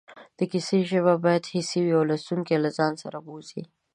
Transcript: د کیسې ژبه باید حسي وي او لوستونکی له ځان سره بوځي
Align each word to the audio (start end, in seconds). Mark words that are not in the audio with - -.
د 0.37 0.39
کیسې 0.51 0.77
ژبه 0.91 1.13
باید 1.25 1.49
حسي 1.53 1.79
وي 1.83 1.93
او 1.97 2.03
لوستونکی 2.09 2.55
له 2.63 2.69
ځان 2.77 2.93
سره 3.03 3.17
بوځي 3.25 3.61